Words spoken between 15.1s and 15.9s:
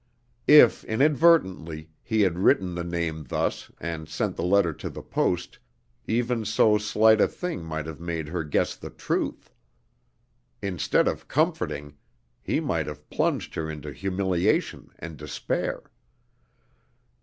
despair.